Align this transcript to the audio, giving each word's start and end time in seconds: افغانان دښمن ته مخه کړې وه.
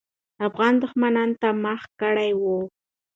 افغانان 0.47 0.77
دښمن 0.83 1.15
ته 1.41 1.49
مخه 1.63 1.89
کړې 1.99 2.31
وه. 2.41 2.57